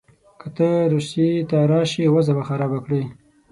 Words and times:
که 0.39 0.47
ته 0.57 0.69
روسیې 0.93 1.29
ته 1.49 1.57
راسې 1.71 2.03
وضع 2.13 2.33
به 2.37 2.43
خرابه 2.49 2.79
کړې. 2.85 3.03